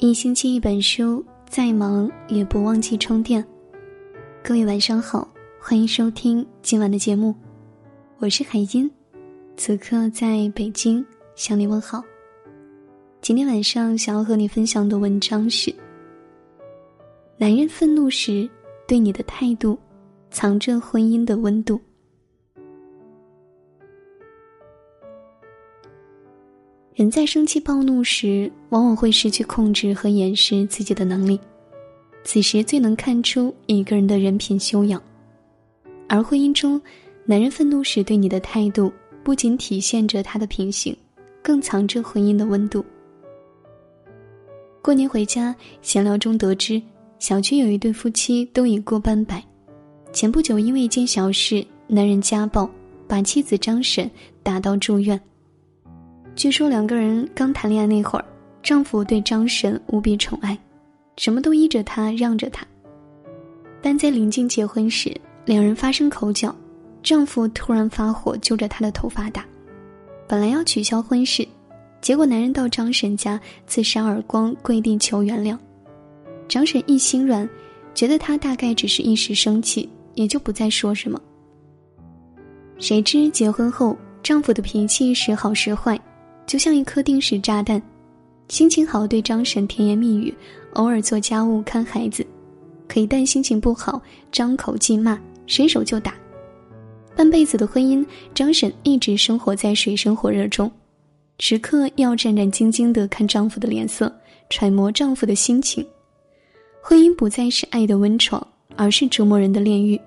[0.00, 3.44] 一星期一本书，再忙也不忘记充电。
[4.44, 5.28] 各位晚上好，
[5.60, 7.34] 欢迎收听今晚的节目，
[8.18, 8.88] 我是海音，
[9.56, 12.00] 此刻在北京向你问好。
[13.20, 15.74] 今天晚上想要和你分享的文章是：
[17.36, 18.48] 男人愤怒时
[18.86, 19.76] 对你的态度，
[20.30, 21.80] 藏着婚姻的温度。
[26.98, 31.38] 人在生气暴怒时，往往会失去控制和掩饰自己的能力，
[32.24, 35.00] 此时最能看出一个人的人品修养。
[36.08, 36.80] 而婚姻中，
[37.24, 38.92] 男人愤怒时对你的态度，
[39.22, 40.92] 不仅体现着他的品行，
[41.40, 42.84] 更藏着婚姻的温度。
[44.82, 46.82] 过年回家闲聊中得知，
[47.20, 49.40] 小区有一对夫妻都已过半百，
[50.12, 52.68] 前不久因为一件小事，男人家暴，
[53.06, 54.10] 把妻子张婶
[54.42, 55.20] 打到住院。
[56.38, 58.24] 据说两个人刚谈恋爱那会儿，
[58.62, 60.56] 丈夫对张婶无比宠爱，
[61.16, 62.64] 什么都依着她让着她。
[63.82, 65.12] 但在临近结婚时，
[65.44, 66.54] 两人发生口角，
[67.02, 69.44] 丈夫突然发火，揪着她的头发打。
[70.28, 71.44] 本来要取消婚事，
[72.00, 75.58] 结果男人到张婶家刺三耳光，跪地求原谅。
[76.46, 77.50] 张婶一心软，
[77.96, 81.20] 觉得他大概只是一时生气，也就不再说什么。
[82.78, 86.00] 谁知结婚后，丈夫的脾气时好时坏。
[86.48, 87.80] 就像一颗定时炸弹，
[88.48, 90.34] 心情好对张婶甜言蜜语，
[90.72, 92.26] 偶尔做家务看孩子，
[92.88, 94.00] 可一旦心情不好，
[94.32, 96.14] 张口即骂，伸手就打。
[97.14, 98.02] 半辈子的婚姻，
[98.34, 100.72] 张婶一直生活在水深火热中，
[101.38, 104.10] 时刻要战战兢兢地看丈夫的脸色，
[104.48, 105.86] 揣摩丈夫的心情。
[106.80, 110.00] 婚姻不再是爱的温床，而是折磨人的炼狱。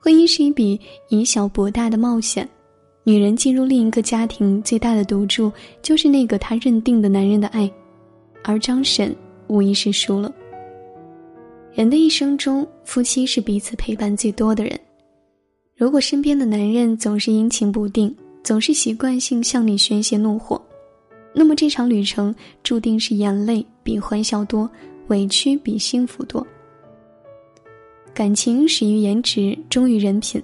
[0.00, 0.80] 婚姻是一笔
[1.10, 2.48] 以小博大的冒险。
[3.08, 7.70] 女人进入另一个家庭，最大的赌注就是那个她认定的男人的爱，
[8.42, 9.14] 而张婶
[9.46, 10.34] 无疑是输了。
[11.72, 14.76] 人的一生中，夫妻是彼此陪伴最多的人。
[15.76, 20.60] 如果身边的男人总是阴晴不定，总是习惯性向你宣泄怒火，
[21.32, 24.68] 那么这场旅程注定是眼泪比欢笑多，
[25.06, 26.44] 委屈比幸福多。
[28.12, 30.42] 感情始于颜值，忠于人品。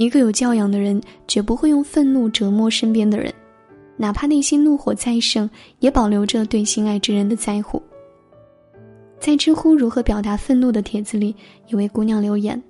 [0.00, 3.30] 一个有教养的人，绝不会用愤怒折磨身边的人，
[3.98, 5.46] 哪怕内心怒火再盛，
[5.80, 7.82] 也保留着对心爱之人的在乎。
[9.18, 12.60] 在知乎如何表达愤怒的帖子里，有位姑娘留言：“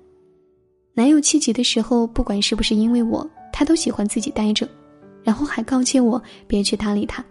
[0.93, 4.67] 男友气急的时候，不管是不是因为我，他都喜欢自己待着，
[5.23, 7.23] 然后还告诫我别去搭理他，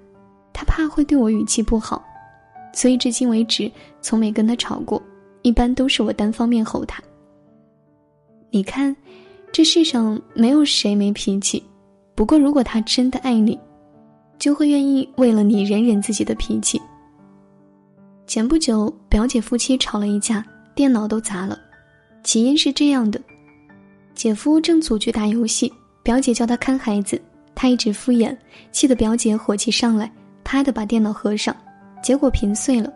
[0.51, 2.03] 他怕会对我语气不好，
[2.73, 5.03] 所以至今为止从没跟他吵过，
[5.43, 7.03] 一般都是我单方面吼他。
[8.51, 8.97] 你看。”
[9.53, 11.63] 这世上没有谁没脾气，
[12.15, 13.59] 不过如果他真的爱你，
[14.39, 16.81] 就会愿意为了你忍忍自己的脾气。
[18.29, 21.59] 前不久，表姐夫妻吵了一架，电脑都砸了。
[22.23, 23.21] 起因是这样的：
[24.15, 25.73] 姐夫正组局打游戏，
[26.05, 27.21] 表姐叫他看孩子，
[27.53, 28.37] 他一直敷衍，
[28.71, 30.11] 气得表姐火气上来，
[30.45, 31.55] 啪的把电脑合上，
[32.01, 32.93] 结果屏碎了。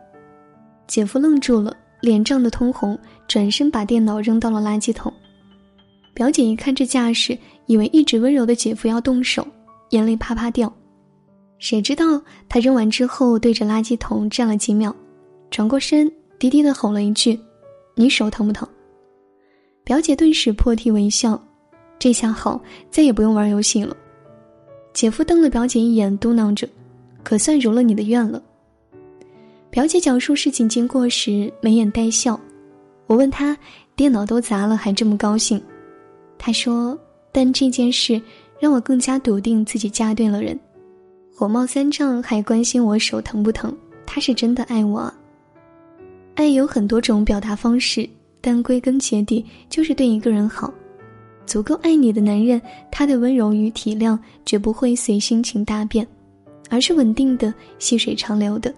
[0.87, 5.13] 姐夫愣住了，脸涨得通红，转身把电脑扔到了垃圾桶。
[6.15, 7.37] 表姐一看这架势，
[7.67, 9.47] 以为一直温柔的姐夫要动手，
[9.91, 10.73] 眼泪啪啪掉。
[11.59, 14.95] 谁知道他扔完之后，对着垃圾桶站了几秒，
[15.51, 17.39] 转过身，低低的吼了一句
[17.97, 18.69] ：“你手疼不疼？”
[19.83, 21.41] 表姐顿时破涕为笑，
[21.99, 22.61] 这下好，
[22.91, 23.97] 再也不用玩游戏了。
[24.93, 26.69] 姐夫瞪了表姐一眼，嘟囔着
[27.25, 28.41] ：“可算如了你的愿了。”
[29.69, 32.39] 表姐讲述事情经过时，眉眼带笑。
[33.09, 33.57] 我问她
[33.97, 35.61] ：“电脑都砸了，还这么高兴？”
[36.47, 36.95] 他说
[37.33, 38.21] ：“但这件事
[38.61, 40.61] 让我更加笃定自己嫁对了人，
[41.35, 43.75] 火冒三丈还关心我手疼不疼，
[44.05, 45.11] 他是真的爱我。
[46.35, 48.07] 爱有很多种表达方式，
[48.43, 50.71] 但归根结底就是对一个人好。
[51.47, 56.07] 足够爱你的男人，他的温柔与体谅绝不会随心情大变，
[56.69, 58.71] 而是稳定的、细水长流的。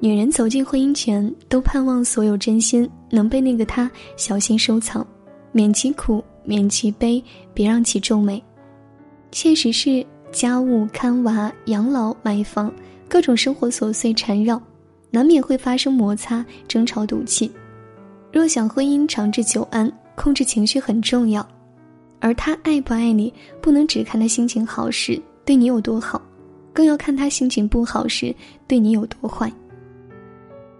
[0.00, 5.06] 女人走进婚姻前，都盼望所有真心能被那个他小心收藏，
[5.52, 8.42] 免其苦。”免其悲，别让其皱眉。
[9.32, 12.72] 现实是家务、看娃、养老、买房，
[13.08, 14.60] 各种生活琐碎缠绕，
[15.10, 17.50] 难免会发生摩擦、争吵、赌气。
[18.32, 21.46] 若想婚姻长治久安，控制情绪很重要。
[22.20, 26.20] 而他爱不爱你，不能只看他心情好时对你有多好，
[26.72, 28.34] 更要看他心情不好时
[28.66, 29.52] 对你有多坏。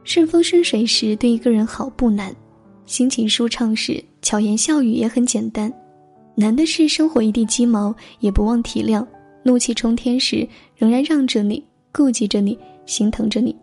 [0.04, 2.34] 顺风顺水时对一个人好不难。
[2.86, 5.70] 心情舒畅时，巧言笑语也很简单；
[6.34, 9.06] 难的是生活一地鸡毛也不忘体谅，
[9.42, 10.46] 怒气冲天时
[10.76, 13.54] 仍然让着你、顾及着你、心疼着你。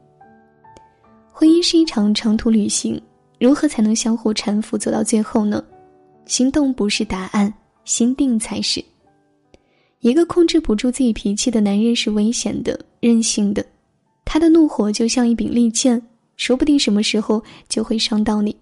[1.32, 3.00] 婚姻是一场长途旅行，
[3.40, 5.64] 如何才能相互搀扶走到最后呢？
[6.26, 7.54] 心动不是答案，
[7.86, 8.84] 心定才是。
[10.00, 13.64] 一个控制不住自己脾气的男人是危险的、任性的，
[14.26, 16.02] 他的怒火就像一柄利剑，
[16.38, 18.56] 说不定什么时候就会伤到你。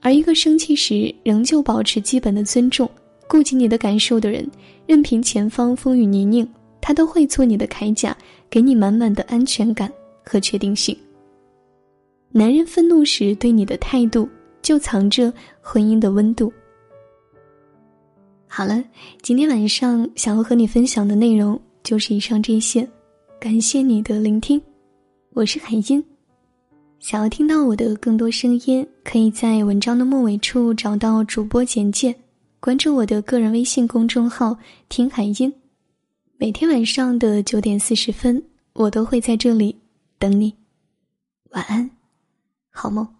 [0.00, 2.90] 而一个生气时仍旧保持基本的尊重、
[3.28, 4.48] 顾及你的感受的人，
[4.86, 6.48] 任凭前方风雨泥泞，
[6.80, 8.16] 他都会做你的铠甲，
[8.48, 9.92] 给你满满的安全感
[10.24, 10.96] 和确定性。
[12.32, 14.28] 男人愤怒时对你的态度，
[14.62, 16.50] 就藏着婚姻的温度。
[18.46, 18.82] 好了，
[19.20, 22.88] 今天晚上想要和你分享的内容就是以上这些，
[23.38, 24.60] 感谢你的聆听，
[25.34, 26.09] 我是海音。
[27.00, 32.14] 想要听到我的更多声音，可以在文章的末尾处找到主播简介，
[32.60, 34.54] 关注我的个人微信公众号
[34.90, 35.50] “听海音”，
[36.36, 38.42] 每天晚上的九点四十分，
[38.74, 39.74] 我都会在这里
[40.18, 40.54] 等你。
[41.52, 41.90] 晚安。
[42.68, 43.19] 好梦。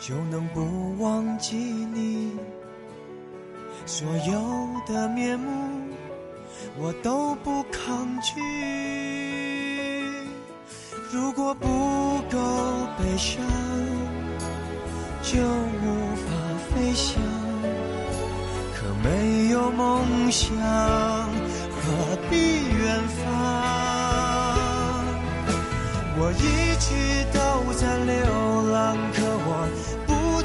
[0.00, 2.32] 就能不忘记你。
[3.84, 4.42] 所有
[4.86, 5.50] 的面目，
[6.78, 8.40] 我都不抗拒。
[11.12, 11.66] 如果不
[12.30, 12.38] 够
[12.98, 13.42] 悲伤，
[15.22, 16.32] 就无法
[16.70, 17.20] 飞翔。
[18.74, 22.36] 可没有梦想，何必
[22.78, 23.26] 远方？
[26.22, 26.88] 我一直
[27.32, 27.38] 都
[27.74, 29.29] 在流浪，可。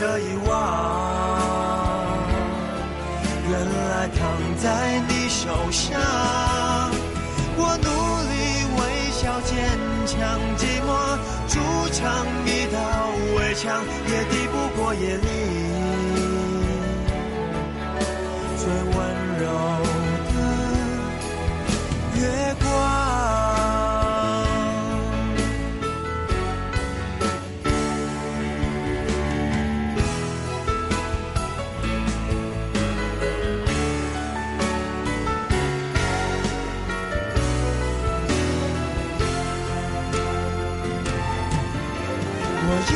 [0.00, 0.50] 的遗忘，
[3.50, 4.18] 原来躺
[4.56, 6.00] 在你手上。
[7.60, 7.88] 我努
[8.30, 8.32] 力
[8.78, 9.50] 微笑坚
[10.06, 10.16] 强，
[10.56, 10.88] 寂寞
[11.48, 11.58] 筑
[11.92, 11.98] 成
[12.46, 12.76] 一道
[13.36, 15.22] 围墙，也抵不过夜里
[18.56, 18.62] 最
[18.96, 18.96] 温
[19.40, 19.97] 柔。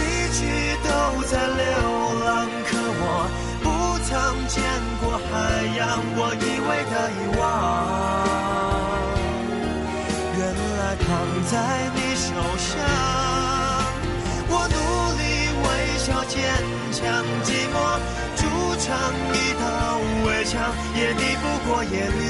[0.02, 0.04] 一
[0.34, 0.40] 直
[0.82, 0.90] 都
[1.30, 1.62] 在流
[2.24, 2.26] 浪，
[2.66, 2.70] 可
[6.14, 7.40] 我以为的遗忘，
[10.36, 10.40] 原
[10.76, 11.06] 来躺
[11.50, 11.52] 在
[11.94, 12.26] 你手
[12.58, 12.68] 上。
[14.54, 14.76] 我努
[15.16, 15.22] 力
[15.62, 15.64] 微
[15.96, 16.34] 笑坚
[16.92, 17.00] 强，
[17.42, 17.74] 寂寞
[18.36, 18.40] 筑
[18.76, 18.84] 成
[19.32, 19.64] 一道
[20.26, 20.52] 围墙，
[20.94, 22.20] 也抵不过夜里